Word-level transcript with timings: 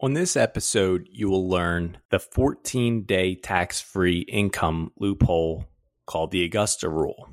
On 0.00 0.12
this 0.12 0.36
episode, 0.36 1.08
you 1.10 1.28
will 1.28 1.48
learn 1.48 1.98
the 2.10 2.20
14 2.20 3.02
day 3.02 3.34
tax 3.34 3.80
free 3.80 4.20
income 4.20 4.92
loophole 4.96 5.64
called 6.06 6.30
the 6.30 6.44
Augusta 6.44 6.88
Rule. 6.88 7.30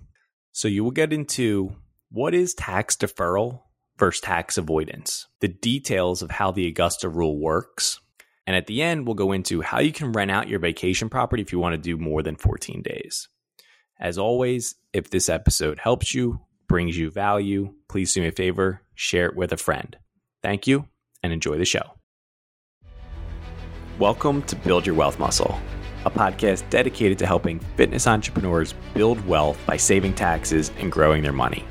So, 0.52 0.68
you 0.68 0.84
will 0.84 0.92
get 0.92 1.14
into 1.14 1.76
what 2.10 2.34
is 2.34 2.56
tax 2.56 2.96
deferral 2.96 3.62
versus 4.00 4.22
tax 4.22 4.58
avoidance, 4.58 5.28
the 5.42 5.48
details 5.48 6.24
of 6.24 6.32
how 6.32 6.52
the 6.52 6.66
Augusta 6.66 7.08
Rule 7.08 7.40
works, 7.40 8.00
and 8.48 8.56
at 8.56 8.66
the 8.66 8.82
end, 8.82 9.06
we'll 9.06 9.16
go 9.16 9.32
into 9.32 9.62
how 9.62 9.80
you 9.80 9.92
can 9.92 10.12
rent 10.12 10.32
out 10.32 10.48
your 10.48 10.60
vacation 10.60 11.10
property 11.10 11.44
if 11.44 11.52
you 11.52 11.60
want 11.60 11.74
to 11.74 11.78
do 11.78 11.98
more 11.98 12.24
than 12.24 12.36
14 12.36 12.82
days. 12.82 13.28
As 14.00 14.18
always, 14.18 14.76
if 14.92 15.10
this 15.10 15.30
episode 15.30 15.80
helps 15.80 16.14
you, 16.16 16.40
brings 16.68 16.98
you 16.98 17.12
value, 17.12 17.74
please 17.90 18.14
do 18.14 18.22
me 18.22 18.28
a 18.28 18.32
favor, 18.32 18.82
share 18.96 19.28
it 19.28 19.36
with 19.36 19.52
a 19.52 19.58
friend. 19.58 19.98
Thank 20.42 20.68
you 20.68 20.88
and 21.24 21.32
enjoy 21.32 21.58
the 21.58 21.66
show. 21.66 21.95
Welcome 24.00 24.42
to 24.48 24.58
Build 24.58 24.86
Your 24.86 24.94
Wealth 24.94 25.20
Muscle, 25.20 25.58
a 26.04 26.12
podcast 26.12 26.70
dedicated 26.70 27.18
to 27.20 27.26
helping 27.26 27.60
fitness 27.78 28.08
entrepreneurs 28.08 28.74
build 28.94 29.26
wealth 29.26 29.58
by 29.66 29.78
saving 29.78 30.16
taxes 30.16 30.70
and 30.80 30.92
growing 30.92 31.24
their 31.24 31.32
money. 31.32 31.64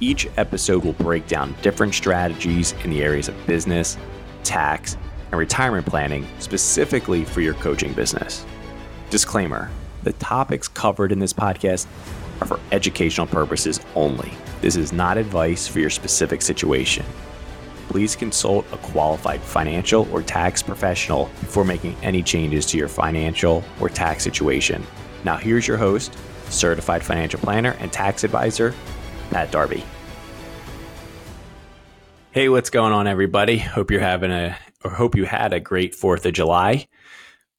Each 0.00 0.26
episode 0.38 0.82
will 0.82 0.94
break 0.94 1.26
down 1.28 1.54
different 1.60 1.92
strategies 1.92 2.72
in 2.82 2.88
the 2.88 3.02
areas 3.02 3.28
of 3.28 3.46
business, 3.46 3.98
tax, 4.42 4.96
and 5.30 5.38
retirement 5.38 5.84
planning 5.84 6.26
specifically 6.38 7.26
for 7.26 7.42
your 7.42 7.52
coaching 7.54 7.92
business. 7.92 8.46
Disclaimer 9.10 9.70
the 10.02 10.14
topics 10.14 10.66
covered 10.66 11.12
in 11.12 11.18
this 11.18 11.34
podcast 11.34 11.86
are 12.40 12.46
for 12.46 12.60
educational 12.72 13.26
purposes 13.26 13.80
only. 13.94 14.32
This 14.62 14.76
is 14.76 14.94
not 14.94 15.18
advice 15.18 15.68
for 15.68 15.80
your 15.80 15.90
specific 15.90 16.40
situation 16.40 17.04
please 17.90 18.14
consult 18.14 18.64
a 18.72 18.76
qualified 18.78 19.40
financial 19.40 20.08
or 20.12 20.22
tax 20.22 20.62
professional 20.62 21.24
before 21.40 21.64
making 21.64 21.96
any 22.02 22.22
changes 22.22 22.64
to 22.64 22.78
your 22.78 22.86
financial 22.86 23.64
or 23.80 23.88
tax 23.88 24.22
situation. 24.22 24.86
Now, 25.24 25.36
here's 25.36 25.66
your 25.66 25.76
host, 25.76 26.16
certified 26.48 27.02
financial 27.02 27.40
planner 27.40 27.76
and 27.80 27.92
tax 27.92 28.22
advisor, 28.22 28.74
Pat 29.30 29.50
Darby. 29.50 29.84
Hey, 32.30 32.48
what's 32.48 32.70
going 32.70 32.92
on, 32.92 33.08
everybody? 33.08 33.58
Hope 33.58 33.90
you're 33.90 34.00
having 34.00 34.30
a, 34.30 34.56
or 34.84 34.92
hope 34.92 35.16
you 35.16 35.24
had 35.24 35.52
a 35.52 35.58
great 35.58 35.92
4th 35.92 36.24
of 36.24 36.32
July. 36.32 36.86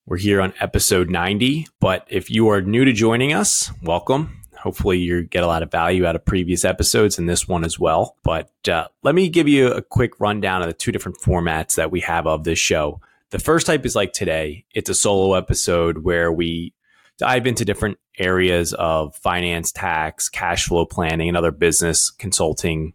We're 0.05 0.15
here 0.15 0.39
on 0.39 0.53
episode 0.61 1.09
90, 1.09 1.67
but 1.81 2.07
if 2.09 2.31
you 2.31 2.47
are 2.47 2.61
new 2.61 2.85
to 2.85 2.93
joining 2.93 3.33
us, 3.33 3.69
welcome. 3.83 4.40
Hopefully, 4.61 4.99
you 4.99 5.23
get 5.23 5.43
a 5.43 5.47
lot 5.47 5.63
of 5.63 5.71
value 5.71 6.05
out 6.05 6.15
of 6.15 6.25
previous 6.25 6.63
episodes 6.63 7.17
and 7.17 7.27
this 7.27 7.47
one 7.47 7.63
as 7.63 7.79
well. 7.79 8.17
But 8.23 8.51
uh, 8.67 8.87
let 9.03 9.15
me 9.15 9.29
give 9.29 9.47
you 9.47 9.71
a 9.71 9.81
quick 9.81 10.19
rundown 10.19 10.61
of 10.61 10.67
the 10.67 10.73
two 10.73 10.91
different 10.91 11.19
formats 11.19 11.75
that 11.75 11.91
we 11.91 11.99
have 12.01 12.27
of 12.27 12.43
this 12.43 12.59
show. 12.59 13.01
The 13.31 13.39
first 13.39 13.65
type 13.65 13.85
is 13.85 13.95
like 13.95 14.13
today, 14.13 14.65
it's 14.73 14.89
a 14.89 14.93
solo 14.93 15.33
episode 15.35 15.99
where 15.99 16.31
we 16.31 16.73
dive 17.17 17.47
into 17.47 17.65
different 17.65 17.97
areas 18.17 18.73
of 18.73 19.15
finance, 19.15 19.71
tax, 19.71 20.29
cash 20.29 20.65
flow 20.65 20.85
planning, 20.85 21.27
and 21.27 21.37
other 21.37 21.51
business 21.51 22.09
consulting 22.09 22.93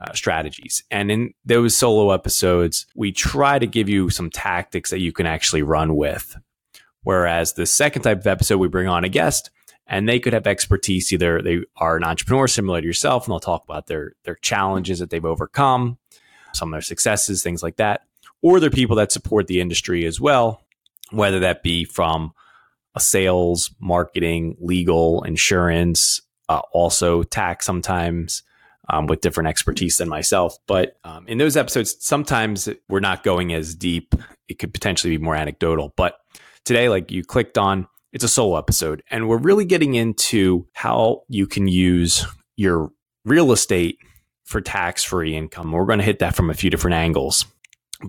uh, 0.00 0.12
strategies. 0.12 0.82
And 0.90 1.10
in 1.10 1.34
those 1.44 1.76
solo 1.76 2.10
episodes, 2.10 2.86
we 2.94 3.12
try 3.12 3.58
to 3.58 3.66
give 3.66 3.88
you 3.88 4.10
some 4.10 4.28
tactics 4.28 4.90
that 4.90 5.00
you 5.00 5.12
can 5.12 5.26
actually 5.26 5.62
run 5.62 5.96
with. 5.96 6.36
Whereas 7.02 7.52
the 7.52 7.66
second 7.66 8.02
type 8.02 8.20
of 8.20 8.26
episode, 8.26 8.58
we 8.58 8.68
bring 8.68 8.88
on 8.88 9.04
a 9.04 9.08
guest 9.08 9.50
and 9.86 10.08
they 10.08 10.18
could 10.18 10.32
have 10.32 10.46
expertise. 10.46 11.12
Either 11.12 11.42
they 11.42 11.60
are 11.76 11.96
an 11.96 12.04
entrepreneur 12.04 12.48
similar 12.48 12.80
to 12.80 12.86
yourself, 12.86 13.26
and 13.26 13.32
they'll 13.32 13.40
talk 13.40 13.64
about 13.64 13.86
their 13.86 14.14
their 14.24 14.36
challenges 14.36 14.98
that 14.98 15.10
they've 15.10 15.24
overcome, 15.24 15.98
some 16.52 16.68
of 16.68 16.72
their 16.72 16.82
successes, 16.82 17.42
things 17.42 17.62
like 17.62 17.76
that, 17.76 18.02
or 18.42 18.60
they're 18.60 18.70
people 18.70 18.96
that 18.96 19.12
support 19.12 19.46
the 19.46 19.60
industry 19.60 20.06
as 20.06 20.20
well, 20.20 20.62
whether 21.10 21.40
that 21.40 21.62
be 21.62 21.84
from 21.84 22.32
a 22.94 23.00
sales, 23.00 23.74
marketing, 23.80 24.56
legal, 24.60 25.22
insurance, 25.24 26.22
uh, 26.48 26.62
also 26.72 27.22
tax 27.22 27.66
sometimes. 27.66 28.42
Um, 28.90 29.06
with 29.06 29.22
different 29.22 29.48
expertise 29.48 29.96
than 29.96 30.10
myself. 30.10 30.58
But 30.66 30.98
um, 31.04 31.26
in 31.26 31.38
those 31.38 31.56
episodes, 31.56 31.96
sometimes 32.00 32.68
we're 32.86 33.00
not 33.00 33.22
going 33.22 33.54
as 33.54 33.74
deep. 33.74 34.14
It 34.46 34.58
could 34.58 34.74
potentially 34.74 35.16
be 35.16 35.24
more 35.24 35.34
anecdotal. 35.34 35.94
But 35.96 36.18
today, 36.66 36.90
like 36.90 37.10
you 37.10 37.24
clicked 37.24 37.56
on, 37.56 37.88
it's 38.14 38.24
a 38.24 38.28
solo 38.28 38.56
episode, 38.56 39.02
and 39.10 39.28
we're 39.28 39.36
really 39.36 39.64
getting 39.64 39.96
into 39.96 40.66
how 40.72 41.24
you 41.28 41.48
can 41.48 41.66
use 41.66 42.24
your 42.56 42.92
real 43.24 43.50
estate 43.50 43.98
for 44.44 44.60
tax 44.60 45.02
free 45.02 45.36
income. 45.36 45.72
We're 45.72 45.84
going 45.84 45.98
to 45.98 46.04
hit 46.04 46.20
that 46.20 46.36
from 46.36 46.48
a 46.48 46.54
few 46.54 46.70
different 46.70 46.94
angles. 46.94 47.44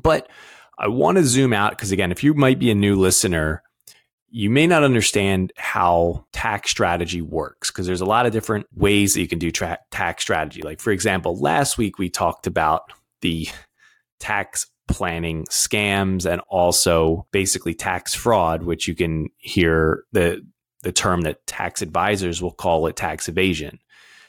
But 0.04 0.30
I 0.78 0.90
want 0.90 1.18
to 1.18 1.24
zoom 1.24 1.54
out 1.54 1.72
because, 1.72 1.92
again, 1.92 2.12
if 2.12 2.24
you 2.24 2.36
might 2.36 2.60
be 2.60 2.70
a 2.70 2.76
new 2.76 2.96
listener, 2.96 3.64
you 4.30 4.52
may 4.52 4.68
not 4.68 4.84
understand 4.84 5.52
how 5.58 6.26
tax 6.34 6.70
strategy 6.70 7.24
works 7.24 7.72
because 7.72 7.88
there's 7.88 8.02
a 8.02 8.06
lot 8.06 8.28
of 8.28 8.32
different 8.32 8.68
ways 8.76 9.16
that 9.16 9.22
you 9.22 9.28
can 9.28 9.40
do 9.40 9.50
tra- 9.50 9.80
tax 9.90 10.22
strategy. 10.22 10.62
Like, 10.62 10.82
for 10.82 10.92
example, 10.92 11.40
last 11.40 11.80
week 11.80 11.98
we 11.98 12.10
talked 12.12 12.46
about 12.46 12.84
the 13.22 13.48
tax 14.20 14.68
planning 14.88 15.46
scams 15.46 16.30
and 16.30 16.42
also 16.48 17.28
basically 17.32 17.74
tax 17.74 18.14
fraud, 18.14 18.64
which 18.64 18.88
you 18.88 18.96
can 18.96 19.30
hear 19.38 20.04
the 20.12 20.46
the 20.84 20.92
term 20.92 21.22
that 21.22 21.46
tax 21.48 21.82
advisors 21.82 22.42
will 22.42 22.52
call 22.52 22.86
it 22.86 22.96
tax 22.96 23.28
evasion. 23.28 23.80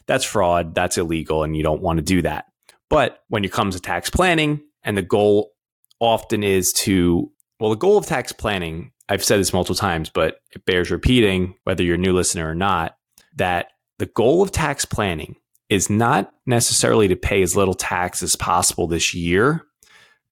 That's 0.07 0.25
fraud, 0.25 0.75
that's 0.75 0.97
illegal, 0.97 1.43
and 1.43 1.55
you 1.55 1.63
don't 1.63 1.83
want 1.83 1.99
to 1.99 2.03
do 2.03 2.23
that. 2.23 2.47
But 2.89 3.23
when 3.29 3.45
it 3.45 3.53
comes 3.53 3.75
to 3.75 3.81
tax 3.81 4.09
planning, 4.09 4.63
and 4.83 4.97
the 4.97 5.03
goal 5.03 5.53
often 6.01 6.43
is 6.43 6.73
to, 6.73 7.31
well, 7.61 7.71
the 7.71 7.77
goal 7.77 7.99
of 7.99 8.07
tax 8.07 8.33
planning, 8.33 8.93
I've 9.09 9.25
said 9.25 9.39
this 9.39 9.53
multiple 9.53 9.77
times, 9.77 10.09
but 10.09 10.41
it 10.55 10.65
bears 10.65 10.91
repeating, 10.91 11.57
whether 11.65 11.83
you're 11.83 11.97
a 11.97 11.99
new 11.99 12.15
listener 12.15 12.49
or 12.49 12.55
not, 12.55 12.97
that 13.35 13.69
the 13.99 14.07
goal 14.07 14.43
of 14.43 14.53
tax 14.53 14.85
planning 14.85 15.37
is 15.69 15.91
not 15.91 16.33
necessarily 16.47 17.09
to 17.09 17.17
pay 17.17 17.43
as 17.43 17.57
little 17.57 17.75
tax 17.75 18.23
as 18.23 18.37
possible 18.37 18.87
this 18.87 19.13
year, 19.13 19.66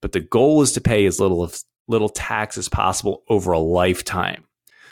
but 0.05 0.13
the 0.13 0.21
goal 0.21 0.61
is 0.61 0.73
to 0.73 0.83
pay 0.83 1.07
as 1.07 1.19
little 1.19 1.43
of 1.43 1.59
little 1.89 2.11
tax 2.11 2.59
as 2.59 2.69
possible 2.69 3.23
over 3.31 3.53
a 3.53 3.59
lifetime. 3.59 4.45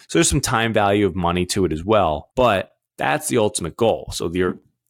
So 0.08 0.18
there's 0.18 0.30
some 0.30 0.40
time 0.40 0.72
value 0.72 1.04
of 1.04 1.14
money 1.14 1.44
to 1.48 1.66
it 1.66 1.72
as 1.72 1.84
well, 1.84 2.30
but 2.34 2.72
that's 2.96 3.28
the 3.28 3.36
ultimate 3.36 3.76
goal. 3.76 4.08
So 4.14 4.32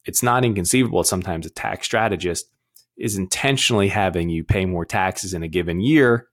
it's 0.05 0.23
not 0.23 0.45
inconceivable. 0.45 1.03
Sometimes 1.03 1.45
a 1.45 1.49
tax 1.49 1.87
strategist 1.87 2.49
is 2.95 3.17
intentionally 3.17 3.89
having 3.89 4.29
you 4.29 4.45
pay 4.45 4.63
more 4.63 4.85
taxes 4.85 5.33
in 5.33 5.43
a 5.43 5.49
given 5.49 5.81
year 5.81 6.29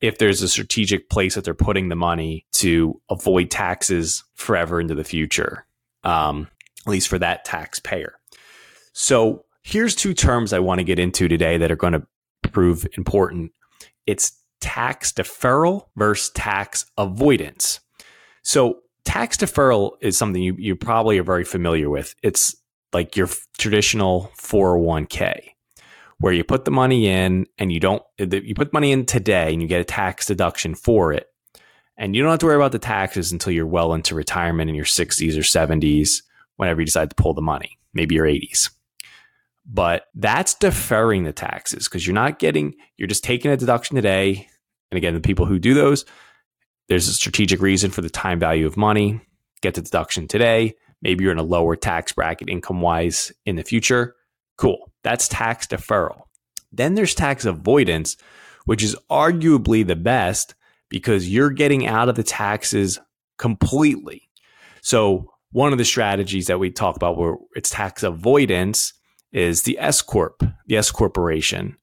if 0.00 0.18
there's 0.18 0.42
a 0.42 0.48
strategic 0.48 1.10
place 1.10 1.34
that 1.34 1.42
they're 1.42 1.52
putting 1.52 1.88
the 1.88 1.96
money 1.96 2.46
to 2.52 3.00
avoid 3.10 3.50
taxes 3.50 4.22
forever 4.36 4.80
into 4.80 4.94
the 4.94 5.02
future, 5.02 5.66
um, 6.04 6.46
at 6.86 6.92
least 6.92 7.08
for 7.08 7.18
that 7.18 7.44
taxpayer. 7.44 8.20
So 8.92 9.46
here's 9.64 9.96
two 9.96 10.14
terms 10.14 10.52
I 10.52 10.60
want 10.60 10.78
to 10.78 10.84
get 10.84 11.00
into 11.00 11.26
today 11.26 11.58
that 11.58 11.72
are 11.72 11.76
going 11.76 11.94
to 11.94 12.06
prove 12.56 12.86
important. 12.96 13.52
It's 14.06 14.32
tax 14.62 15.12
deferral 15.12 15.88
versus 15.94 16.30
tax 16.30 16.86
avoidance. 16.96 17.80
So, 18.44 18.78
tax 19.04 19.36
deferral 19.36 19.92
is 20.00 20.16
something 20.16 20.42
you, 20.42 20.56
you 20.58 20.74
probably 20.74 21.18
are 21.18 21.22
very 21.22 21.44
familiar 21.44 21.90
with. 21.90 22.14
It's 22.22 22.56
like 22.94 23.14
your 23.14 23.28
traditional 23.58 24.32
401k 24.38 25.50
where 26.18 26.32
you 26.32 26.44
put 26.44 26.64
the 26.64 26.70
money 26.70 27.08
in 27.08 27.44
and 27.58 27.70
you 27.70 27.78
don't, 27.78 28.02
you 28.18 28.54
put 28.54 28.72
money 28.72 28.90
in 28.90 29.04
today 29.04 29.52
and 29.52 29.60
you 29.60 29.68
get 29.68 29.82
a 29.82 29.84
tax 29.84 30.24
deduction 30.24 30.74
for 30.74 31.12
it. 31.12 31.26
And 31.98 32.16
you 32.16 32.22
don't 32.22 32.30
have 32.30 32.40
to 32.40 32.46
worry 32.46 32.56
about 32.56 32.72
the 32.72 32.78
taxes 32.78 33.32
until 33.32 33.52
you're 33.52 33.66
well 33.66 33.92
into 33.92 34.14
retirement 34.14 34.70
in 34.70 34.76
your 34.76 34.86
60s 34.86 35.36
or 35.36 35.40
70s, 35.40 36.22
whenever 36.56 36.80
you 36.80 36.86
decide 36.86 37.10
to 37.10 37.16
pull 37.16 37.34
the 37.34 37.42
money, 37.42 37.76
maybe 37.92 38.14
your 38.14 38.24
80s 38.24 38.70
but 39.66 40.06
that's 40.14 40.54
deferring 40.54 41.24
the 41.24 41.32
taxes 41.32 41.84
because 41.84 42.06
you're 42.06 42.14
not 42.14 42.38
getting, 42.38 42.74
you're 42.96 43.08
just 43.08 43.24
taking 43.24 43.50
a 43.50 43.56
deduction 43.56 43.96
today. 43.96 44.48
And 44.90 44.98
again, 44.98 45.14
the 45.14 45.20
people 45.20 45.46
who 45.46 45.58
do 45.58 45.74
those, 45.74 46.04
there's 46.88 47.08
a 47.08 47.12
strategic 47.12 47.60
reason 47.60 47.90
for 47.90 48.00
the 48.00 48.10
time 48.10 48.38
value 48.38 48.66
of 48.66 48.76
money. 48.76 49.20
Get 49.62 49.74
the 49.74 49.82
deduction 49.82 50.28
today. 50.28 50.74
Maybe 51.02 51.24
you're 51.24 51.32
in 51.32 51.38
a 51.38 51.42
lower 51.42 51.74
tax 51.76 52.12
bracket 52.12 52.48
income 52.48 52.80
wise 52.80 53.32
in 53.44 53.56
the 53.56 53.64
future. 53.64 54.14
Cool. 54.56 54.92
That's 55.02 55.28
tax 55.28 55.66
deferral. 55.66 56.22
Then 56.72 56.94
there's 56.94 57.14
tax 57.14 57.44
avoidance, 57.44 58.16
which 58.64 58.82
is 58.82 58.96
arguably 59.10 59.86
the 59.86 59.96
best 59.96 60.54
because 60.88 61.28
you're 61.28 61.50
getting 61.50 61.86
out 61.86 62.08
of 62.08 62.14
the 62.14 62.22
taxes 62.22 62.98
completely. 63.38 64.22
So, 64.82 65.32
one 65.52 65.72
of 65.72 65.78
the 65.78 65.84
strategies 65.84 66.48
that 66.48 66.58
we 66.58 66.70
talk 66.70 66.96
about 66.96 67.16
where 67.16 67.36
it's 67.54 67.70
tax 67.70 68.02
avoidance 68.02 68.92
is 69.32 69.62
the 69.62 69.78
S 69.78 70.02
corp, 70.02 70.42
the 70.66 70.76
S 70.76 70.90
corporation. 70.90 71.76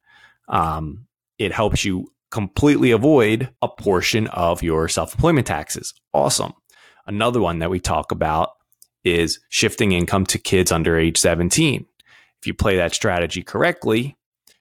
Um, 0.47 1.07
it 1.37 1.51
helps 1.51 1.85
you 1.85 2.11
completely 2.31 2.91
avoid 2.91 3.49
a 3.61 3.67
portion 3.67 4.27
of 4.27 4.63
your 4.63 4.87
self 4.89 5.13
employment 5.13 5.47
taxes. 5.47 5.93
Awesome. 6.13 6.53
Another 7.05 7.41
one 7.41 7.59
that 7.59 7.69
we 7.69 7.79
talk 7.79 8.11
about 8.11 8.51
is 9.03 9.39
shifting 9.49 9.91
income 9.91 10.25
to 10.25 10.39
kids 10.39 10.71
under 10.71 10.97
age 10.97 11.17
17. 11.17 11.85
If 12.39 12.47
you 12.47 12.53
play 12.53 12.77
that 12.77 12.93
strategy 12.93 13.43
correctly, 13.43 14.17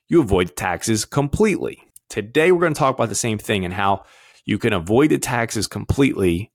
you 0.09 0.21
avoid 0.21 0.57
taxes 0.57 1.05
completely. 1.05 1.83
today 2.09 2.53
we're 2.53 2.61
going 2.61 2.75
to 2.75 2.79
talk 2.79 2.95
about 2.95 3.09
the 3.09 3.15
same 3.15 3.39
thing 3.39 3.65
and 3.65 3.73
how 3.73 4.05
you 4.45 4.59
can 4.59 4.73
avoid 4.73 5.11
the 5.11 5.19
taxes 5.19 5.67
completely 5.67 6.53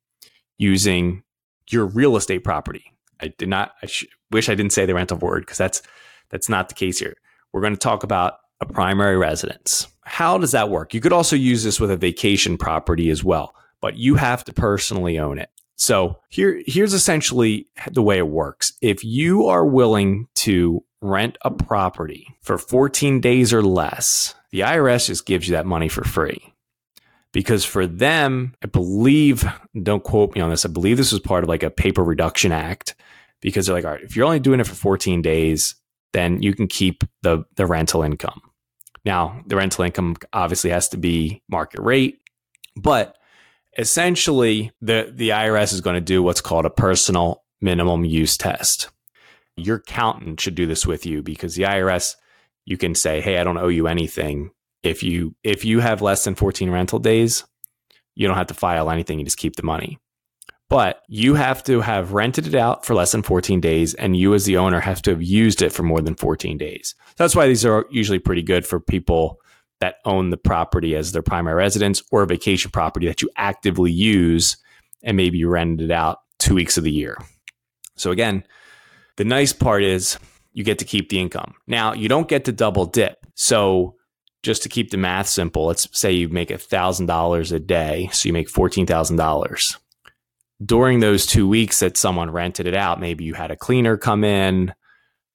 using 0.58 1.24
your 1.70 1.86
real 1.86 2.16
estate 2.16 2.44
property. 2.44 2.94
I 3.20 3.34
did 3.38 3.50
not. 3.50 3.72
I 3.82 3.88
sh- 3.88 4.06
wish 4.32 4.50
I 4.50 4.56
didn't 4.56 4.74
say 4.74 4.86
the 4.86 4.94
rental 4.94 5.18
word 5.18 5.42
because 5.42 5.58
that's 5.58 5.82
that's 6.30 6.50
not 6.50 6.70
the 6.70 6.76
case 6.76 7.00
here. 7.00 7.16
We're 7.52 7.62
going 7.62 7.74
to 7.74 7.80
talk 7.80 8.04
about 8.04 8.40
a 8.62 8.66
primary 8.66 9.18
residence. 9.18 9.88
How 10.02 10.38
does 10.38 10.52
that 10.52 10.70
work? 10.70 10.94
You 10.94 11.02
could 11.02 11.14
also 11.14 11.36
use 11.36 11.64
this 11.64 11.80
with 11.80 11.92
a 11.92 11.98
vacation 11.98 12.58
property 12.58 13.10
as 13.10 13.24
well, 13.24 13.54
but 13.82 13.98
you 13.98 14.16
have 14.16 14.44
to 14.46 14.54
personally 14.54 15.20
own 15.20 15.38
it. 15.38 15.50
So 15.76 16.20
here, 16.30 16.62
here's 16.66 16.94
essentially 16.94 17.68
the 17.92 18.02
way 18.02 18.18
it 18.18 18.28
works. 18.28 18.74
If 18.82 19.04
you 19.04 19.46
are 19.46 19.66
willing 19.66 20.28
to 20.36 20.84
rent 21.02 21.38
a 21.44 21.52
property 21.52 22.28
for 22.42 22.58
14 22.58 23.22
days 23.22 23.54
or 23.54 23.62
less, 23.62 24.34
the 24.50 24.62
IRS 24.62 25.08
just 25.08 25.26
gives 25.26 25.48
you 25.48 25.54
that 25.54 25.68
money 25.68 25.88
for 25.88 26.04
free. 26.04 26.54
Because 27.32 27.64
for 27.64 27.86
them, 27.86 28.56
I 28.64 28.68
believe, 28.68 29.46
don't 29.84 30.04
quote 30.04 30.34
me 30.34 30.42
on 30.42 30.50
this, 30.50 30.66
I 30.66 30.70
believe 30.70 30.98
this 30.98 31.12
was 31.12 31.22
part 31.22 31.44
of 31.44 31.50
like 31.50 31.62
a 31.62 31.70
paper 31.70 32.04
reduction 32.04 32.52
act 32.52 32.96
because 33.42 33.68
they're 33.68 33.76
like, 33.76 33.86
all 33.86 33.92
right, 33.92 34.02
if 34.02 34.16
you're 34.16 34.26
only 34.26 34.40
doing 34.40 34.60
it 34.60 34.66
for 34.66 34.74
14 34.74 35.22
days, 35.22 35.76
then 36.14 36.42
you 36.42 36.54
can 36.54 36.68
keep 36.68 37.04
the, 37.22 37.44
the 37.56 37.66
rental 37.66 38.04
income. 38.04 38.42
Now, 39.06 39.42
the 39.46 39.56
rental 39.56 39.86
income 39.86 40.18
obviously 40.34 40.70
has 40.72 40.90
to 40.90 40.98
be 40.98 41.42
market 41.50 41.82
rate, 41.82 42.20
but 42.76 43.18
essentially 43.78 44.72
the, 44.82 45.12
the 45.14 45.30
IRS 45.30 45.74
is 45.74 45.82
going 45.82 45.96
to 45.96 46.02
do 46.02 46.22
what's 46.24 46.42
called 46.42 46.66
a 46.66 46.70
personal 46.70 47.44
minimum 47.62 48.06
use 48.06 48.38
test. 48.38 48.90
Your 49.56 49.78
accountant 49.78 50.40
should 50.40 50.56
do 50.56 50.66
this 50.66 50.86
with 50.86 51.06
you 51.06 51.24
because 51.24 51.56
the 51.56 51.64
IRS, 51.64 52.16
you 52.66 52.78
can 52.78 52.96
say, 52.96 53.22
Hey, 53.22 53.38
I 53.38 53.44
don't 53.44 53.58
owe 53.58 53.70
you 53.70 53.88
anything. 53.88 54.52
If 54.84 55.04
you, 55.04 55.36
if 55.44 55.66
you 55.66 55.80
have 55.80 56.02
less 56.02 56.24
than 56.24 56.36
14 56.36 56.70
rental 56.70 57.00
days, 57.00 57.44
you 58.16 58.28
don't 58.28 58.38
have 58.38 58.48
to 58.48 58.54
file 58.54 58.90
anything. 58.90 59.20
You 59.20 59.26
just 59.26 59.38
keep 59.38 59.56
the 59.56 59.64
money. 59.64 60.00
But 60.70 61.02
you 61.08 61.36
have 61.36 61.64
to 61.64 61.80
have 61.80 62.12
rented 62.12 62.46
it 62.46 62.56
out 62.56 62.86
for 62.86 62.94
less 62.94 63.14
than 63.14 63.24
14 63.24 63.62
days, 63.62 63.94
and 63.94 64.18
you 64.18 64.34
as 64.34 64.46
the 64.46 64.58
owner 64.58 64.82
have 64.82 65.02
to 65.04 65.12
have 65.12 65.24
used 65.24 65.62
it 65.62 65.72
for 65.72 65.84
more 65.84 66.02
than 66.02 66.16
14 66.16 66.58
days. 66.58 66.94
That's 67.16 67.36
why 67.36 67.48
these 67.48 67.66
are 67.66 67.86
usually 67.90 68.20
pretty 68.20 68.44
good 68.44 68.66
for 68.66 68.80
people 68.80 69.40
that 69.80 69.96
own 70.06 70.30
the 70.30 70.38
property 70.38 70.96
as 70.96 71.12
their 71.12 71.22
primary 71.22 71.56
residence 71.56 72.04
or 72.12 72.24
a 72.24 72.28
vacation 72.28 72.72
property 72.72 73.08
that 73.08 73.22
you 73.22 73.30
actively 73.38 73.92
use 73.92 74.58
and 75.04 75.16
maybe 75.16 75.38
you 75.38 75.48
rent 75.48 75.82
it 75.82 75.92
out 75.92 76.20
two 76.40 76.56
weeks 76.56 76.78
of 76.78 76.84
the 76.84 76.92
year. 76.92 77.18
So 77.96 78.12
again, 78.12 78.44
the 79.18 79.26
nice 79.26 79.54
part 79.54 79.84
is 79.84 80.18
you 80.54 80.64
get 80.64 80.80
to 80.80 80.86
keep 80.86 81.10
the 81.10 81.20
income. 81.20 81.54
Now 81.68 81.94
you 81.94 82.10
don't 82.10 82.28
get 82.28 82.46
to 82.46 82.52
double 82.52 82.86
dip. 82.86 83.18
So 83.36 83.96
just 84.44 84.64
to 84.64 84.70
keep 84.70 84.92
the 84.92 84.98
math 84.98 85.28
simple, 85.28 85.66
let's 85.68 85.88
say 85.98 86.12
you 86.12 86.30
make 86.30 86.50
$1,000 86.50 87.52
a 87.52 87.60
day. 87.60 88.10
So 88.12 88.28
you 88.28 88.34
make 88.34 88.50
$14,000. 88.50 89.78
During 90.64 91.00
those 91.00 91.26
two 91.26 91.48
weeks 91.48 91.80
that 91.82 91.98
someone 91.98 92.32
rented 92.32 92.68
it 92.68 92.76
out, 92.76 93.00
maybe 93.00 93.24
you 93.24 93.34
had 93.34 93.52
a 93.52 93.56
cleaner 93.56 93.96
come 93.98 94.24
in, 94.24 94.74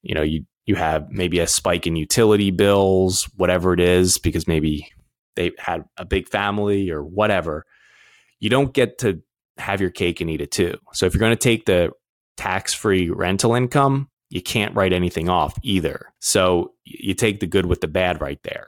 you 0.01 0.13
know, 0.15 0.21
you 0.21 0.45
you 0.65 0.75
have 0.75 1.09
maybe 1.09 1.39
a 1.39 1.47
spike 1.47 1.87
in 1.87 1.95
utility 1.95 2.51
bills, 2.51 3.29
whatever 3.35 3.73
it 3.73 3.79
is, 3.79 4.17
because 4.17 4.47
maybe 4.47 4.89
they 5.35 5.51
had 5.57 5.83
a 5.97 6.05
big 6.05 6.29
family 6.29 6.89
or 6.89 7.03
whatever. 7.03 7.65
You 8.39 8.49
don't 8.49 8.73
get 8.73 8.99
to 8.99 9.21
have 9.57 9.81
your 9.81 9.89
cake 9.89 10.21
and 10.21 10.29
eat 10.29 10.41
it 10.41 10.51
too. 10.51 10.77
So 10.93 11.05
if 11.05 11.13
you're 11.13 11.19
going 11.19 11.35
to 11.35 11.35
take 11.35 11.65
the 11.65 11.91
tax 12.37 12.73
free 12.73 13.09
rental 13.09 13.55
income, 13.55 14.09
you 14.29 14.41
can't 14.41 14.75
write 14.75 14.93
anything 14.93 15.29
off 15.29 15.55
either. 15.61 16.13
So 16.19 16.73
you 16.85 17.13
take 17.13 17.39
the 17.39 17.47
good 17.47 17.65
with 17.65 17.81
the 17.81 17.87
bad 17.87 18.21
right 18.21 18.41
there. 18.43 18.67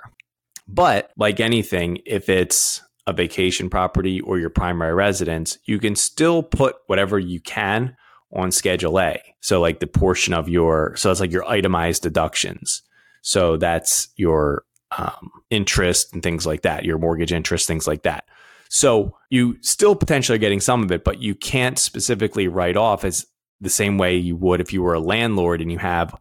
But 0.68 1.12
like 1.18 1.40
anything, 1.40 2.00
if 2.06 2.30
it's 2.30 2.82
a 3.08 3.14
vacation 3.14 3.70
property 3.70 4.22
or 4.22 4.40
your 4.40 4.50
primary 4.50 4.94
residence, 4.94 5.58
you 5.66 5.80
can 5.80 5.96
still 5.96 6.42
put 6.42 6.76
whatever 6.88 7.20
you 7.20 7.40
can 7.40 7.96
on 8.34 8.52
Schedule 8.52 9.00
A. 9.00 9.22
So 9.42 9.62
like 9.62 9.80
the 9.80 9.88
portion 9.88 10.34
of 10.34 10.50
your, 10.50 10.96
so 10.96 11.12
it's 11.12 11.20
like 11.20 11.32
your 11.32 11.48
itemized 11.48 12.02
deductions. 12.02 12.82
So 13.22 13.58
that's 13.58 14.10
your 14.16 14.64
um, 14.98 15.32
interest 15.50 16.14
and 16.14 16.24
things 16.24 16.46
like 16.46 16.64
that, 16.64 16.86
your 16.86 16.98
mortgage 16.98 17.32
interest, 17.32 17.68
things 17.68 17.88
like 17.88 18.04
that. 18.04 18.26
So 18.70 19.16
you 19.30 19.58
still 19.62 19.96
potentially 19.96 20.36
are 20.36 20.40
getting 20.40 20.60
some 20.60 20.84
of 20.84 20.92
it, 20.92 21.04
but 21.04 21.22
you 21.22 21.36
can't 21.36 21.78
specifically 21.78 22.48
write 22.48 22.78
off 22.78 23.04
as 23.06 23.26
the 23.62 23.70
same 23.70 23.98
way 23.98 24.16
you 24.16 24.36
would 24.36 24.62
if 24.62 24.74
you 24.74 24.82
were 24.82 24.96
a 24.96 25.00
landlord 25.00 25.62
and 25.62 25.72
you 25.72 25.78
have 25.78 26.16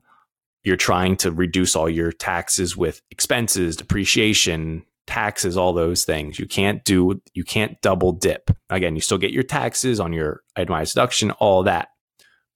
you're 0.64 0.76
trying 0.76 1.16
to 1.18 1.30
reduce 1.30 1.76
all 1.76 1.88
your 1.88 2.10
taxes 2.10 2.76
with 2.76 3.02
expenses, 3.10 3.76
depreciation, 3.76 4.82
taxes, 5.06 5.56
all 5.56 5.72
those 5.72 6.04
things. 6.04 6.38
You 6.38 6.46
can't 6.46 6.84
do 6.84 7.20
you 7.34 7.44
can't 7.44 7.80
double 7.82 8.12
dip. 8.12 8.50
Again, 8.70 8.94
you 8.94 9.00
still 9.00 9.18
get 9.18 9.32
your 9.32 9.42
taxes 9.42 10.00
on 10.00 10.12
your 10.12 10.42
itemized 10.56 10.94
deduction, 10.94 11.30
all 11.32 11.62
that. 11.64 11.88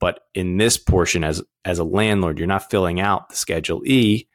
But 0.00 0.20
in 0.34 0.56
this 0.56 0.76
portion, 0.76 1.24
as 1.24 1.42
as 1.64 1.78
a 1.78 1.84
landlord, 1.84 2.38
you're 2.38 2.46
not 2.46 2.70
filling 2.70 3.00
out 3.00 3.28
the 3.28 3.36
Schedule 3.36 3.82
E 3.84 4.28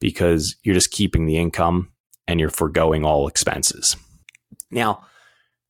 because 0.00 0.56
you're 0.62 0.74
just 0.74 0.90
keeping 0.90 1.26
the 1.26 1.38
income 1.38 1.92
and 2.28 2.38
you're 2.38 2.50
foregoing 2.50 3.04
all 3.04 3.28
expenses. 3.28 3.96
Now, 4.70 5.04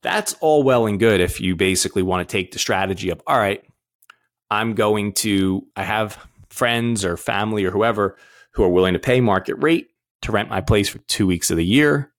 that's 0.02 0.34
all 0.40 0.62
well 0.62 0.87
and 0.87 0.98
good 0.98 1.20
if 1.20 1.40
you 1.40 1.56
basically 1.56 2.02
want 2.02 2.26
to 2.26 2.32
take 2.32 2.52
the 2.52 2.58
strategy 2.58 3.10
of, 3.10 3.22
all 3.26 3.38
right, 3.38 3.62
I'm 4.50 4.75
going 4.75 5.12
to, 5.14 5.66
I 5.76 5.84
have 5.84 6.19
friends 6.48 7.04
or 7.04 7.16
family 7.16 7.64
or 7.64 7.70
whoever 7.70 8.16
who 8.52 8.62
are 8.62 8.69
willing 8.69 8.94
to 8.94 8.98
pay 8.98 9.20
market 9.20 9.56
rate 9.56 9.88
to 10.26 10.32
rent 10.32 10.50
my 10.50 10.61
place 10.61 10.88
for 10.88 10.99
two 10.99 11.26
weeks 11.26 11.50
of 11.50 11.56
the 11.56 11.64
year. 11.64 12.12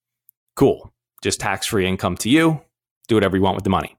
Cool. 0.56 0.94
Just 1.22 1.40
tax 1.40 1.68
free 1.68 1.88
income 1.88 2.18
to 2.18 2.30
you. 2.30 2.62
Do 3.08 3.16
whatever 3.16 3.38
you 3.38 3.44
want 3.44 3.56
with 3.56 3.64
the 3.64 3.70
money. 3.70 3.98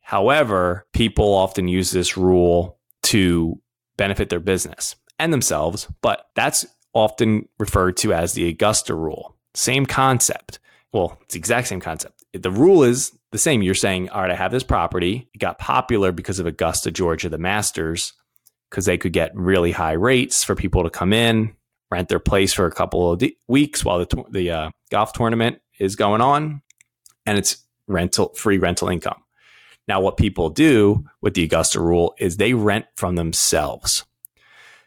However, 0.00 0.86
people 0.92 1.34
often 1.34 1.68
use 1.68 1.90
this 1.90 2.16
rule 2.16 2.78
to 3.04 3.60
benefit 3.96 4.28
their 4.28 4.40
business 4.40 4.96
and 5.18 5.32
themselves, 5.32 5.88
but 6.00 6.26
that's 6.34 6.66
often 6.92 7.48
referred 7.58 7.96
to 7.98 8.12
as 8.12 8.32
the 8.32 8.48
Augusta 8.48 8.94
rule. 8.94 9.36
Same 9.54 9.86
concept. 9.86 10.58
Well, 10.92 11.18
it's 11.22 11.34
the 11.34 11.38
exact 11.38 11.68
same 11.68 11.80
concept. 11.80 12.24
The 12.32 12.50
rule 12.50 12.82
is 12.82 13.12
the 13.32 13.38
same. 13.38 13.62
You're 13.62 13.74
saying, 13.74 14.10
all 14.10 14.22
right, 14.22 14.30
I 14.30 14.36
have 14.36 14.52
this 14.52 14.62
property. 14.62 15.28
It 15.34 15.38
got 15.38 15.58
popular 15.58 16.12
because 16.12 16.38
of 16.38 16.46
Augusta, 16.46 16.90
Georgia, 16.90 17.28
the 17.28 17.38
Masters, 17.38 18.12
because 18.70 18.86
they 18.86 18.98
could 18.98 19.12
get 19.12 19.34
really 19.34 19.72
high 19.72 19.92
rates 19.92 20.44
for 20.44 20.54
people 20.54 20.82
to 20.84 20.90
come 20.90 21.12
in, 21.12 21.54
rent 21.90 22.08
their 22.08 22.18
place 22.18 22.52
for 22.52 22.66
a 22.66 22.72
couple 22.72 23.12
of 23.12 23.22
weeks 23.48 23.84
while 23.84 23.98
the, 23.98 24.24
the 24.30 24.50
uh, 24.50 24.70
golf 24.90 25.12
tournament 25.12 25.60
is 25.78 25.96
going 25.96 26.20
on, 26.20 26.62
and 27.24 27.38
it's 27.38 27.58
rental 27.86 28.32
free 28.34 28.58
rental 28.58 28.88
income. 28.88 29.22
Now, 29.88 30.00
what 30.00 30.16
people 30.16 30.50
do 30.50 31.04
with 31.20 31.34
the 31.34 31.44
Augusta 31.44 31.80
rule 31.80 32.14
is 32.18 32.36
they 32.36 32.54
rent 32.54 32.86
from 32.96 33.14
themselves. 33.14 34.04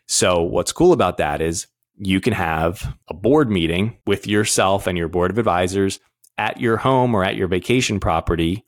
So, 0.07 0.41
what's 0.41 0.73
cool 0.73 0.91
about 0.91 1.17
that 1.17 1.41
is 1.41 1.67
you 1.97 2.19
can 2.19 2.33
have 2.33 2.95
a 3.09 3.13
board 3.13 3.49
meeting 3.49 3.97
with 4.05 4.27
yourself 4.27 4.87
and 4.87 4.97
your 4.97 5.07
board 5.07 5.31
of 5.31 5.37
advisors 5.37 5.99
at 6.37 6.59
your 6.59 6.77
home 6.77 7.15
or 7.15 7.23
at 7.23 7.35
your 7.35 7.47
vacation 7.47 7.99
property. 7.99 8.65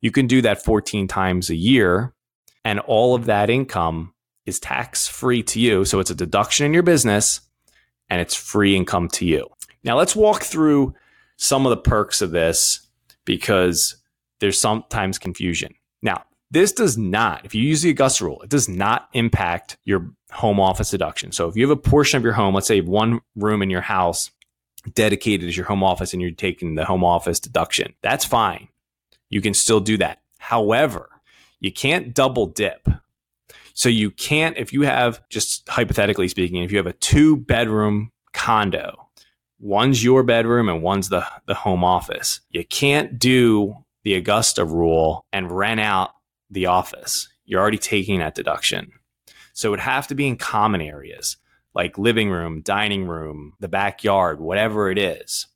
You 0.00 0.10
can 0.10 0.26
do 0.26 0.42
that 0.42 0.64
14 0.64 1.08
times 1.08 1.50
a 1.50 1.56
year, 1.56 2.14
and 2.64 2.78
all 2.80 3.14
of 3.14 3.26
that 3.26 3.50
income 3.50 4.14
is 4.46 4.60
tax 4.60 5.08
free 5.08 5.42
to 5.44 5.60
you. 5.60 5.84
So, 5.84 5.98
it's 5.98 6.10
a 6.10 6.14
deduction 6.14 6.66
in 6.66 6.74
your 6.74 6.84
business 6.84 7.40
and 8.12 8.20
it's 8.20 8.34
free 8.34 8.76
income 8.76 9.08
to 9.08 9.24
you. 9.24 9.48
Now, 9.84 9.96
let's 9.96 10.14
walk 10.14 10.42
through 10.42 10.94
some 11.38 11.64
of 11.64 11.70
the 11.70 11.78
perks 11.78 12.20
of 12.20 12.30
this 12.30 12.86
because 13.24 13.96
there's 14.38 14.60
sometimes 14.60 15.18
confusion. 15.18 15.72
Now, 16.02 16.24
this 16.50 16.72
does 16.72 16.98
not, 16.98 17.46
if 17.46 17.54
you 17.54 17.62
use 17.62 17.80
the 17.80 17.88
Augusta 17.88 18.26
rule, 18.26 18.42
it 18.42 18.50
does 18.50 18.68
not 18.68 19.08
impact 19.14 19.78
your 19.86 20.10
home 20.30 20.60
office 20.60 20.90
deduction. 20.90 21.32
So 21.32 21.48
if 21.48 21.56
you 21.56 21.66
have 21.66 21.76
a 21.76 21.80
portion 21.80 22.18
of 22.18 22.22
your 22.22 22.34
home, 22.34 22.54
let's 22.54 22.66
say 22.66 22.82
one 22.82 23.22
room 23.34 23.62
in 23.62 23.70
your 23.70 23.80
house 23.80 24.30
dedicated 24.92 25.48
as 25.48 25.56
your 25.56 25.64
home 25.64 25.82
office 25.82 26.12
and 26.12 26.20
you're 26.20 26.32
taking 26.32 26.74
the 26.74 26.84
home 26.84 27.04
office 27.04 27.40
deduction, 27.40 27.94
that's 28.02 28.26
fine. 28.26 28.68
You 29.30 29.40
can 29.40 29.54
still 29.54 29.80
do 29.80 29.96
that. 29.96 30.20
However, 30.36 31.08
you 31.60 31.72
can't 31.72 32.12
double 32.12 32.44
dip. 32.44 32.86
So 33.74 33.88
you 33.88 34.10
can't, 34.10 34.56
if 34.56 34.72
you 34.72 34.82
have, 34.82 35.20
just 35.28 35.68
hypothetically 35.68 36.28
speaking, 36.28 36.62
if 36.62 36.70
you 36.70 36.78
have 36.78 36.86
a 36.86 36.92
two 36.92 37.36
bedroom 37.36 38.12
condo, 38.32 39.08
one's 39.58 40.02
your 40.02 40.22
bedroom 40.22 40.68
and 40.68 40.82
one's 40.82 41.08
the, 41.08 41.26
the 41.46 41.54
home 41.54 41.84
office, 41.84 42.40
you 42.50 42.64
can't 42.64 43.18
do 43.18 43.74
the 44.04 44.14
Augusta 44.14 44.64
rule 44.64 45.24
and 45.32 45.50
rent 45.50 45.80
out 45.80 46.10
the 46.50 46.66
office. 46.66 47.28
You're 47.44 47.60
already 47.60 47.78
taking 47.78 48.18
that 48.18 48.34
deduction. 48.34 48.92
So 49.52 49.68
it 49.68 49.70
would 49.70 49.80
have 49.80 50.06
to 50.08 50.14
be 50.14 50.26
in 50.26 50.36
common 50.36 50.80
areas 50.80 51.36
like 51.74 51.98
living 51.98 52.30
room, 52.30 52.60
dining 52.62 53.06
room, 53.06 53.54
the 53.60 53.68
backyard, 53.68 54.40
whatever 54.40 54.90
it 54.90 54.98
is. 54.98 55.46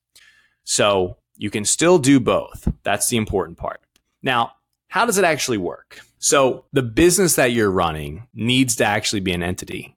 So 0.65 1.19
you 1.37 1.51
can 1.51 1.65
still 1.65 1.99
do 1.99 2.21
both. 2.21 2.73
That's 2.83 3.09
the 3.09 3.17
important 3.17 3.59
part. 3.59 3.81
Now, 4.23 4.53
how 4.89 5.05
does 5.05 5.19
it 5.19 5.25
actually 5.25 5.59
work? 5.59 6.01
So 6.19 6.65
the 6.73 6.83
business 6.83 7.37
that 7.37 7.53
you're 7.53 7.71
running 7.71 8.27
needs 8.35 8.77
to 8.77 8.85
actually 8.85 9.21
be 9.21 9.33
an 9.33 9.43
entity. 9.43 9.97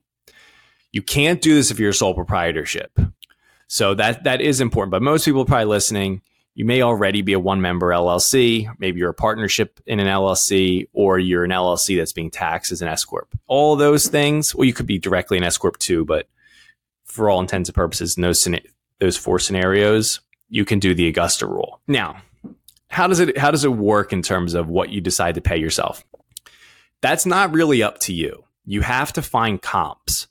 You 0.92 1.02
can't 1.02 1.42
do 1.42 1.56
this 1.56 1.72
if 1.72 1.80
you're 1.80 1.92
a 1.92 1.94
sole 1.94 2.14
proprietorship. 2.14 3.00
So 3.68 3.94
that 3.96 4.24
that 4.24 4.42
is 4.42 4.62
important. 4.62 4.92
But 4.92 5.04
most 5.04 5.26
people 5.26 5.46
probably 5.46 5.66
listening, 5.66 6.22
you 6.56 6.66
may 6.66 6.82
already 6.82 7.22
be 7.22 7.34
a 7.34 7.40
one 7.40 7.62
member 7.62 7.90
LLC. 7.90 8.68
Maybe 8.80 9.00
you're 9.00 9.12
a 9.12 9.14
partnership 9.14 9.80
in 9.86 10.00
an 10.00 10.08
LLC, 10.08 10.88
or 10.92 11.20
you're 11.20 11.44
an 11.44 11.52
LLC 11.52 11.98
that's 11.98 12.12
being 12.12 12.32
taxed 12.32 12.72
as 12.72 12.82
an 12.82 12.88
S 12.88 13.06
corp. 13.06 13.34
All 13.48 13.76
those 13.76 14.08
things. 14.08 14.56
Well, 14.56 14.66
you 14.66 14.74
could 14.74 14.88
be 14.88 14.98
directly 14.98 15.38
an 15.38 15.44
S 15.44 15.58
corp 15.58 15.78
too, 15.78 16.04
but 16.04 16.28
for 17.06 17.30
all 17.30 17.40
intents 17.40 17.70
and 17.70 17.76
purposes, 17.76 18.16
those 18.16 18.48
those 19.00 19.18
four 19.18 19.40
scenarios, 19.40 20.20
you 20.50 20.66
can 20.66 20.80
do 20.80 20.94
the 20.94 21.08
Augusta 21.08 21.46
rule. 21.48 21.80
Now, 21.88 22.22
how 22.90 23.08
does 23.08 23.20
it 23.20 23.38
how 23.38 23.52
does 23.52 23.64
it 23.64 23.74
work 23.74 24.12
in 24.12 24.22
terms 24.22 24.56
of 24.56 24.68
what 24.68 24.90
you 24.90 25.00
decide 25.00 25.36
to 25.36 25.42
pay 25.42 25.58
yourself? 25.58 26.04
That's 27.02 27.26
not 27.26 27.54
really 27.54 27.82
up 27.82 28.00
to 28.02 28.14
you. 28.14 28.44
You 28.66 28.82
have 28.82 29.14
to 29.14 29.22
find 29.22 29.62
comps. 29.62 30.28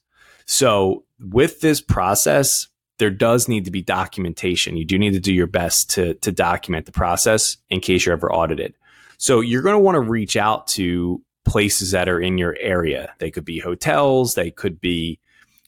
So 0.46 1.04
with 1.20 1.60
this 1.60 1.80
process, 1.80 2.68
there 2.98 3.10
does 3.10 3.48
need 3.48 3.64
to 3.64 3.70
be 3.70 3.82
documentation. 3.82 4.76
You 4.76 4.84
do 4.84 4.98
need 4.98 5.12
to 5.12 5.20
do 5.20 5.32
your 5.32 5.46
best 5.46 5.90
to, 5.90 6.14
to 6.14 6.32
document 6.32 6.86
the 6.86 6.92
process 6.92 7.56
in 7.70 7.80
case 7.80 8.04
you're 8.04 8.14
ever 8.14 8.32
audited. 8.32 8.74
So 9.18 9.40
you're 9.40 9.62
going 9.62 9.74
to 9.74 9.80
want 9.80 9.96
to 9.96 10.00
reach 10.00 10.36
out 10.36 10.66
to 10.68 11.22
places 11.44 11.92
that 11.92 12.08
are 12.08 12.20
in 12.20 12.38
your 12.38 12.56
area. 12.60 13.14
They 13.18 13.30
could 13.30 13.44
be 13.44 13.58
hotels, 13.58 14.34
they 14.34 14.50
could 14.50 14.80
be 14.80 15.18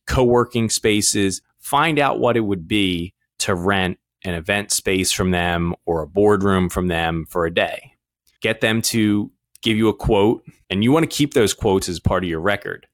co 0.07 0.25
working 0.25 0.69
spaces. 0.71 1.41
Find 1.59 1.99
out 1.99 2.21
what 2.21 2.37
it 2.37 2.41
would 2.41 2.67
be 2.67 3.15
to 3.41 3.55
rent 3.55 3.99
an 4.25 4.35
event 4.35 4.71
space 4.71 5.13
from 5.13 5.31
them 5.31 5.75
or 5.87 6.03
a 6.03 6.07
boardroom 6.07 6.69
from 6.69 6.89
them 6.89 7.27
for 7.29 7.47
a 7.47 7.55
day. 7.55 7.95
Get 8.41 8.61
them 8.61 8.83
to 8.83 9.31
give 9.63 9.77
you 9.77 9.89
a 9.89 9.95
quote, 9.95 10.45
and 10.69 10.83
you 10.83 10.93
want 10.93 11.09
to 11.09 11.17
keep 11.17 11.35
those 11.35 11.55
quotes 11.55 11.89
as 11.89 12.01
part 12.01 12.25
of 12.25 12.31
your 12.31 12.41
record 12.41 12.87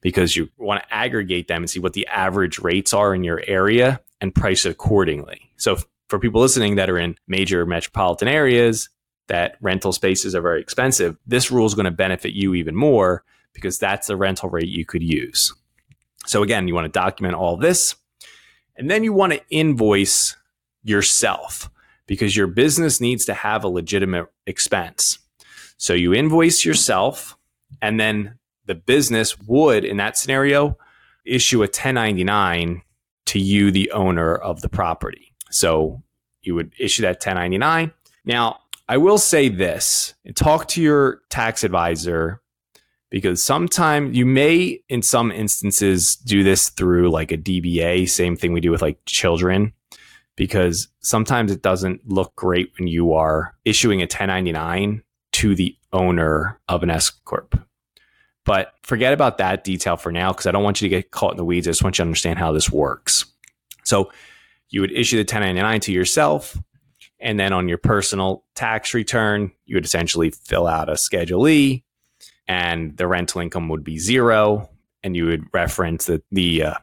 because 0.00 0.36
you 0.36 0.48
want 0.58 0.82
to 0.82 0.94
aggregate 0.94 1.48
them 1.48 1.62
and 1.62 1.70
see 1.70 1.80
what 1.80 1.94
the 1.94 2.06
average 2.06 2.58
rates 2.58 2.92
are 2.92 3.14
in 3.14 3.24
your 3.24 3.42
area 3.46 4.00
and 4.20 4.34
price 4.34 4.64
accordingly. 4.64 5.50
So, 5.56 5.76
for 6.08 6.18
people 6.20 6.40
listening 6.40 6.76
that 6.76 6.88
are 6.88 6.98
in 6.98 7.16
major 7.26 7.66
metropolitan 7.66 8.28
areas 8.28 8.88
that 9.26 9.56
rental 9.60 9.92
spaces 9.92 10.36
are 10.36 10.40
very 10.40 10.60
expensive, 10.60 11.16
this 11.26 11.50
rule 11.50 11.66
is 11.66 11.74
going 11.74 11.86
to 11.86 11.90
benefit 11.90 12.32
you 12.32 12.54
even 12.54 12.76
more 12.76 13.24
because 13.52 13.78
that's 13.78 14.06
the 14.06 14.16
rental 14.16 14.48
rate 14.48 14.68
you 14.68 14.84
could 14.84 15.02
use. 15.02 15.52
So, 16.26 16.42
again, 16.42 16.68
you 16.68 16.74
want 16.74 16.84
to 16.84 16.98
document 16.98 17.34
all 17.34 17.56
this 17.56 17.96
and 18.76 18.90
then 18.90 19.04
you 19.04 19.12
want 19.12 19.32
to 19.32 19.40
invoice 19.50 20.36
yourself 20.82 21.70
because 22.06 22.36
your 22.36 22.46
business 22.46 23.00
needs 23.00 23.24
to 23.24 23.34
have 23.34 23.64
a 23.64 23.68
legitimate 23.68 24.26
expense. 24.46 25.18
So 25.76 25.92
you 25.92 26.14
invoice 26.14 26.64
yourself, 26.64 27.36
and 27.82 28.00
then 28.00 28.38
the 28.66 28.74
business 28.74 29.38
would, 29.40 29.84
in 29.84 29.98
that 29.98 30.16
scenario, 30.16 30.76
issue 31.24 31.58
a 31.58 31.66
1099 31.66 32.82
to 33.26 33.38
you, 33.38 33.70
the 33.70 33.90
owner 33.90 34.34
of 34.34 34.60
the 34.60 34.68
property. 34.68 35.34
So 35.50 36.02
you 36.42 36.54
would 36.54 36.72
issue 36.78 37.02
that 37.02 37.16
1099. 37.16 37.92
Now, 38.24 38.60
I 38.88 38.96
will 38.98 39.18
say 39.18 39.48
this 39.48 40.14
talk 40.34 40.68
to 40.68 40.82
your 40.82 41.22
tax 41.28 41.64
advisor 41.64 42.40
because 43.10 43.42
sometimes 43.42 44.16
you 44.16 44.26
may, 44.26 44.80
in 44.88 45.02
some 45.02 45.30
instances, 45.32 46.16
do 46.16 46.42
this 46.42 46.68
through 46.68 47.10
like 47.10 47.32
a 47.32 47.36
DBA, 47.36 48.08
same 48.08 48.36
thing 48.36 48.52
we 48.52 48.60
do 48.60 48.70
with 48.70 48.82
like 48.82 48.98
children 49.06 49.72
because 50.36 50.88
sometimes 51.00 51.50
it 51.50 51.62
doesn't 51.62 52.08
look 52.08 52.34
great 52.36 52.72
when 52.78 52.86
you 52.88 53.14
are 53.14 53.54
issuing 53.64 54.00
a 54.00 54.04
1099 54.04 55.02
to 55.36 55.54
the 55.54 55.76
owner 55.92 56.58
of 56.66 56.82
an 56.82 56.88
S 56.88 57.10
corp. 57.10 57.60
But 58.46 58.72
forget 58.82 59.12
about 59.12 59.36
that 59.36 59.64
detail 59.64 59.98
for 59.98 60.10
now 60.10 60.32
because 60.32 60.46
I 60.46 60.50
don't 60.50 60.62
want 60.62 60.80
you 60.80 60.88
to 60.88 60.96
get 60.96 61.10
caught 61.10 61.32
in 61.32 61.36
the 61.36 61.44
weeds. 61.44 61.68
I 61.68 61.72
just 61.72 61.82
want 61.82 61.98
you 61.98 62.04
to 62.04 62.08
understand 62.08 62.38
how 62.38 62.52
this 62.52 62.70
works. 62.70 63.26
So 63.84 64.10
you 64.70 64.80
would 64.80 64.92
issue 64.92 65.16
the 65.16 65.20
1099 65.20 65.80
to 65.80 65.92
yourself. 65.92 66.56
And 67.20 67.38
then 67.38 67.52
on 67.52 67.68
your 67.68 67.76
personal 67.76 68.44
tax 68.54 68.94
return, 68.94 69.52
you 69.66 69.76
would 69.76 69.84
essentially 69.84 70.30
fill 70.30 70.66
out 70.66 70.88
a 70.88 70.96
Schedule 70.96 71.48
E 71.48 71.84
and 72.48 72.96
the 72.96 73.06
rental 73.06 73.42
income 73.42 73.68
would 73.68 73.84
be 73.84 73.98
zero. 73.98 74.70
And 75.02 75.14
you 75.14 75.26
would 75.26 75.44
reference 75.52 76.06
the, 76.06 76.22
the 76.32 76.62
uh, 76.62 76.74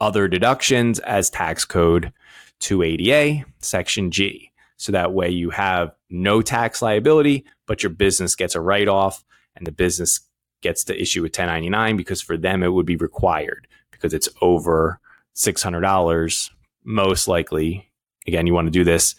other 0.00 0.28
deductions 0.28 1.00
as 1.00 1.28
tax 1.28 1.64
code 1.64 2.12
280A, 2.60 3.44
Section 3.58 4.12
G. 4.12 4.52
So 4.76 4.92
that 4.92 5.12
way 5.12 5.28
you 5.30 5.50
have 5.50 5.95
no 6.10 6.42
tax 6.42 6.82
liability, 6.82 7.44
but 7.66 7.82
your 7.82 7.90
business 7.90 8.34
gets 8.34 8.54
a 8.54 8.60
write 8.60 8.88
off 8.88 9.24
and 9.54 9.66
the 9.66 9.72
business 9.72 10.20
gets 10.62 10.84
to 10.84 11.00
issue 11.00 11.20
a 11.20 11.24
1099 11.24 11.96
because 11.96 12.22
for 12.22 12.36
them 12.36 12.62
it 12.62 12.72
would 12.72 12.86
be 12.86 12.96
required 12.96 13.66
because 13.90 14.14
it's 14.14 14.28
over 14.40 15.00
$600 15.34 16.50
most 16.84 17.28
likely. 17.28 17.90
Again, 18.26 18.46
you 18.46 18.54
want 18.54 18.66
to 18.66 18.72
do 18.72 18.84
this 18.84 19.14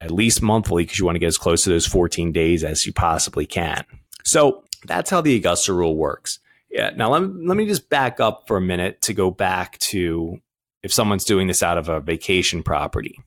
at 0.00 0.10
least 0.10 0.42
monthly 0.42 0.84
because 0.84 0.98
you 0.98 1.04
want 1.04 1.16
to 1.16 1.20
get 1.20 1.26
as 1.26 1.38
close 1.38 1.64
to 1.64 1.70
those 1.70 1.86
14 1.86 2.32
days 2.32 2.64
as 2.64 2.86
you 2.86 2.92
possibly 2.92 3.46
can. 3.46 3.84
So 4.24 4.64
that's 4.86 5.10
how 5.10 5.20
the 5.20 5.36
Augusta 5.36 5.72
rule 5.72 5.96
works. 5.96 6.40
Yeah. 6.70 6.90
Now 6.96 7.10
let 7.10 7.22
let 7.22 7.56
me 7.56 7.66
just 7.66 7.88
back 7.88 8.20
up 8.20 8.48
for 8.48 8.56
a 8.56 8.60
minute 8.60 9.00
to 9.02 9.14
go 9.14 9.30
back 9.30 9.78
to 9.78 10.40
if 10.82 10.92
someone's 10.92 11.24
doing 11.24 11.46
this 11.46 11.62
out 11.62 11.78
of 11.78 11.88
a 11.88 12.00
vacation 12.00 12.62
property. 12.62 13.18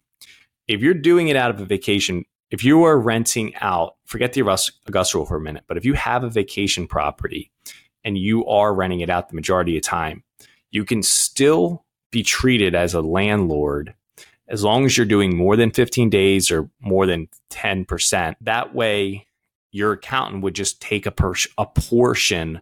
If 0.67 0.82
you're 0.82 0.94
doing 0.94 1.29
it 1.29 1.38
out 1.38 1.50
of 1.50 1.62
a 1.62 1.65
vacation, 1.65 2.25
if 2.49 2.63
you 2.63 2.83
are 2.83 2.99
renting 2.99 3.53
out, 3.55 3.95
forget 4.05 4.33
the 4.33 4.41
Augusta 4.41 5.17
rule 5.17 5.25
for 5.25 5.37
a 5.37 5.41
minute, 5.41 5.63
but 5.67 5.77
if 5.77 5.85
you 5.85 5.93
have 5.93 6.23
a 6.23 6.29
vacation 6.29 6.87
property 6.87 7.51
and 8.03 8.17
you 8.17 8.45
are 8.45 8.73
renting 8.73 9.01
it 9.01 9.09
out 9.09 9.29
the 9.29 9.35
majority 9.35 9.77
of 9.77 9.83
the 9.83 9.87
time, 9.87 10.23
you 10.71 10.85
can 10.85 11.03
still 11.03 11.85
be 12.11 12.23
treated 12.23 12.73
as 12.75 12.93
a 12.93 13.01
landlord 13.01 13.93
as 14.47 14.63
long 14.63 14.85
as 14.85 14.95
you're 14.95 15.05
doing 15.05 15.35
more 15.35 15.57
than 15.57 15.71
15 15.71 16.09
days 16.09 16.51
or 16.51 16.69
more 16.79 17.05
than 17.05 17.27
10%. 17.51 18.35
That 18.41 18.73
way, 18.73 19.27
your 19.71 19.93
accountant 19.93 20.43
would 20.43 20.55
just 20.55 20.81
take 20.81 21.05
a, 21.05 21.11
per- 21.11 21.33
a 21.57 21.65
portion 21.65 22.61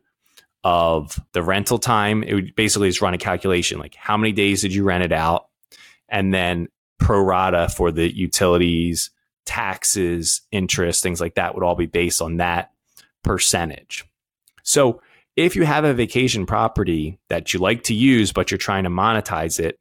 of 0.64 1.20
the 1.34 1.44
rental 1.44 1.78
time. 1.78 2.24
It 2.24 2.34
would 2.34 2.56
basically 2.56 2.90
just 2.90 3.02
run 3.02 3.14
a 3.14 3.20
calculation 3.20 3.78
like 3.78 3.94
how 3.96 4.18
many 4.18 4.32
days 4.32 4.62
did 4.62 4.74
you 4.74 4.84
rent 4.84 5.04
it 5.04 5.12
out? 5.12 5.48
And 6.10 6.34
then 6.34 6.70
pro 6.98 7.22
rata 7.22 7.70
for 7.70 7.92
the 7.92 8.14
utilities, 8.16 9.12
taxes, 9.46 10.42
interest, 10.52 11.04
things 11.04 11.22
like 11.22 11.36
that 11.36 11.56
would 11.56 11.64
all 11.64 11.76
be 11.76 11.86
based 11.86 12.22
on 12.22 12.38
that 12.38 12.72
percentage. 13.24 14.06
So 14.64 15.02
if 15.36 15.56
you 15.56 15.64
have 15.64 15.84
a 15.84 15.94
vacation 15.94 16.46
property 16.46 17.20
that 17.30 17.54
you 17.54 17.60
like 17.60 17.84
to 17.84 17.94
use, 17.94 18.32
but 18.32 18.52
you're 18.52 18.58
trying 18.58 18.84
to 18.86 18.90
monetize 18.90 19.60
it, 19.60 19.80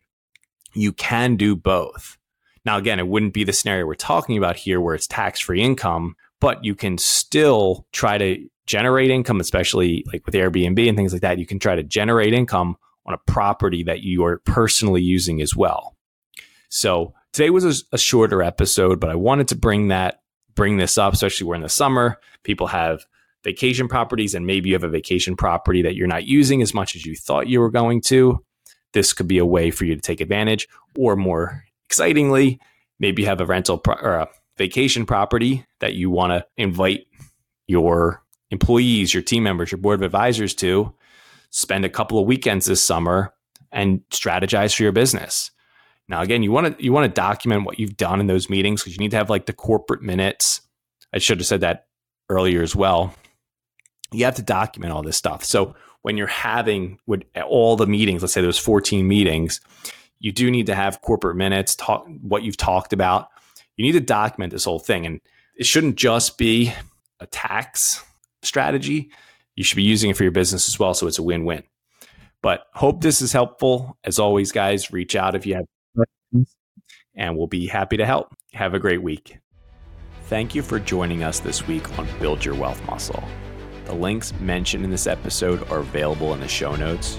you 0.75 0.93
can 0.93 1.37
do 1.37 1.55
both. 1.55 2.19
Now, 2.65 2.79
again, 2.79 2.99
it 2.99 3.07
wouldn't 3.07 3.35
be 3.35 3.45
the 3.45 3.53
scenario 3.53 3.87
we're 3.87 3.95
talking 3.95 4.39
about 4.39 4.57
here 4.57 4.81
where 4.81 4.95
it's 4.95 5.07
tax 5.07 5.39
free 5.41 5.61
income, 5.61 6.17
but 6.41 6.65
you 6.65 6.75
can 6.75 6.99
still 6.99 7.87
try 7.93 8.19
to 8.19 8.49
generate 8.67 9.11
income, 9.11 9.41
especially 9.41 10.05
like 10.11 10.25
with 10.27 10.35
Airbnb 10.35 10.89
and 10.89 10.97
things 10.97 11.13
like 11.13 11.23
that. 11.23 11.39
You 11.39 11.47
can 11.47 11.59
try 11.59 11.77
to 11.77 11.83
generate 11.83 12.33
income 12.33 12.77
on 13.07 13.15
a 13.15 13.31
property 13.31 13.83
that 13.85 14.03
you 14.03 14.25
are 14.25 14.39
personally 14.39 15.03
using 15.03 15.43
as 15.43 15.55
well. 15.55 15.97
So 16.71 17.15
today 17.35 17.51
was 17.51 17.65
a, 17.65 17.85
a 17.95 17.99
shorter 17.99 18.43
episode, 18.43 19.01
but 19.01 19.11
I 19.11 19.17
wanted 19.17 19.49
to 19.49 19.57
bring 19.57 19.89
that, 19.89 20.21
bring 20.55 20.79
this 20.79 20.97
up, 20.97 21.13
especially 21.13 21.47
we're 21.47 21.57
in 21.57 21.63
the 21.63 21.69
summer. 21.69 22.19
People 22.45 22.69
have 22.69 23.05
vacation 23.43 23.89
properties 23.89 24.35
and 24.35 24.47
maybe 24.47 24.71
you 24.71 24.75
have 24.75 24.85
a 24.85 24.89
vacation 24.89 25.37
property 25.37 25.83
that 25.83 25.97
you're 25.97 26.07
not 26.07 26.25
using 26.25 26.63
as 26.63 26.73
much 26.73 26.97
as 26.97 27.05
you 27.05 27.15
thought 27.15 27.49
you 27.49 27.61
were 27.61 27.71
going 27.71 28.01
to. 28.01 28.43
This 28.95 29.13
could 29.13 29.29
be 29.29 29.39
a 29.39 29.45
way 29.45 29.71
for 29.71 29.85
you 29.85 29.95
to 29.95 30.01
take 30.01 30.21
advantage 30.21 30.69
or 30.97 31.17
more 31.17 31.65
excitingly, 31.85 32.61
maybe 32.99 33.23
you 33.23 33.29
have 33.29 33.41
a 33.41 33.47
rental 33.47 33.79
pro- 33.79 33.97
or 33.97 34.15
a 34.15 34.29
vacation 34.57 35.05
property 35.05 35.67
that 35.81 35.95
you 35.95 36.11
want 36.11 36.31
to 36.31 36.47
invite 36.57 37.07
your 37.67 38.23
employees, 38.51 39.13
your 39.13 39.23
team 39.23 39.43
members, 39.43 39.73
your 39.73 39.79
board 39.79 40.01
of 40.01 40.03
advisors 40.03 40.55
to 40.55 40.95
spend 41.51 41.85
a 41.85 41.89
couple 41.89 42.19
of 42.19 42.27
weekends 42.27 42.67
this 42.67 42.83
summer 42.83 43.35
and 43.73 44.01
strategize 44.11 44.75
for 44.77 44.85
your 44.85 44.93
business. 44.93 45.51
Now, 46.09 46.21
again, 46.21 46.43
you 46.43 46.53
want 46.53 46.77
to 46.77 46.85
you 46.85 46.93
want 46.93 47.13
to 47.13 47.21
document 47.21 47.65
what 47.65 47.79
you've 47.79 47.97
done 47.97 48.21
in 48.21 48.27
those 48.27 48.51
meetings 48.51 48.83
because 48.83 48.95
you 48.95 49.01
need 49.01 49.13
to 49.13 49.17
have 49.17 49.31
like 49.31 49.47
the 49.47 49.53
corporate 49.53 50.03
minutes. 50.03 50.61
I 51.13 51.19
should 51.19 51.39
have 51.39 51.47
said 51.47 51.61
that 51.61 51.87
earlier 52.29 52.63
as 52.63 52.77
well. 52.77 53.15
You 54.13 54.25
have 54.25 54.35
to 54.37 54.43
document 54.43 54.93
all 54.93 55.03
this 55.03 55.17
stuff. 55.17 55.45
So 55.45 55.75
when 56.03 56.17
you're 56.17 56.27
having 56.27 56.99
with 57.07 57.23
all 57.47 57.77
the 57.77 57.87
meetings, 57.87 58.23
let's 58.23 58.35
say 58.35 58.43
there's 58.43 58.59
14 58.59 59.07
meetings, 59.09 59.61
you 60.19 60.33
do 60.33 60.51
need 60.51 60.67
to 60.67 60.75
have 60.75 61.01
corporate 61.01 61.37
minutes, 61.37 61.75
talk 61.75 62.07
what 62.21 62.43
you've 62.43 62.57
talked 62.57 62.93
about. 62.93 63.29
You 63.77 63.85
need 63.85 63.93
to 63.93 64.01
document 64.01 64.53
this 64.53 64.65
whole 64.65 64.79
thing, 64.79 65.07
and 65.07 65.21
it 65.57 65.67
shouldn't 65.67 65.97
just 65.97 66.39
be 66.39 66.73
a 67.21 67.27
tax 67.27 68.05
strategy, 68.43 69.11
you 69.57 69.65
should 69.65 69.77
be 69.77 69.83
using 69.83 70.11
it 70.11 70.17
for 70.17 70.23
your 70.23 70.33
business 70.33 70.69
as 70.69 70.79
well. 70.79 70.95
So 70.95 71.07
it's 71.07 71.19
a 71.19 71.23
win 71.23 71.45
win. 71.45 71.63
But 72.43 72.67
hope 72.75 73.01
this 73.01 73.23
is 73.23 73.33
helpful. 73.33 73.97
As 74.05 74.19
always, 74.19 74.53
guys, 74.53 74.93
reach 74.93 75.17
out 75.17 75.35
if 75.35 75.47
you 75.47 75.55
have 75.55 75.65
questions 76.35 76.57
and 77.17 77.37
we'll 77.37 77.47
be 77.47 77.67
happy 77.67 77.97
to 77.97 78.07
help. 78.07 78.35
Have 78.53 78.75
a 78.75 78.79
great 78.79 79.03
week. 79.03 79.39
Thank 80.25 80.55
you 80.55 80.63
for 80.63 80.79
joining 80.79 81.23
us 81.23 81.41
this 81.41 81.67
week 81.67 81.99
on 81.99 82.09
Build 82.19 82.45
Your 82.45 82.55
Wealth 82.55 82.83
Muscle. 82.87 83.23
The 83.85 83.95
links 83.95 84.33
mentioned 84.41 84.85
in 84.85 84.91
this 84.91 85.07
episode 85.07 85.69
are 85.71 85.79
available 85.79 86.33
in 86.33 86.41
the 86.41 86.49
show 86.49 86.75
notes. 86.75 87.19